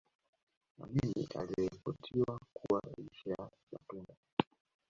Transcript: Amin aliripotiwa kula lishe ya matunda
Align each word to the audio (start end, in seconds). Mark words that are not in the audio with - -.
Amin 0.83 1.27
aliripotiwa 1.39 2.39
kula 2.53 2.81
lishe 2.97 3.29
ya 3.29 3.49
matunda 3.71 4.13